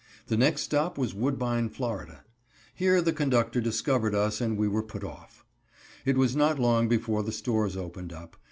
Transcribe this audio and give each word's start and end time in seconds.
The 0.29 0.35
next 0.35 0.63
stop 0.63 0.97
was 0.97 1.13
Woodbine, 1.13 1.69
Fla. 1.69 2.23
Here 2.73 3.03
the 3.03 3.13
conductor 3.13 3.61
discovered 3.61 4.15
us 4.15 4.41
and 4.41 4.57
we 4.57 4.67
were 4.67 4.81
put 4.81 5.03
off. 5.03 5.45
It 6.05 6.17
was 6.17 6.35
not 6.35 6.57
long 6.57 6.87
before 6.87 7.21
the 7.21 7.31
stores 7.31 7.77
opened 7.77 8.11
up. 8.11 8.35